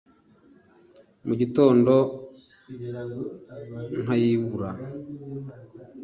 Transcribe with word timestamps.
mu 1.25 1.33
gitondo 1.41 1.93
nkayibura 4.01 4.69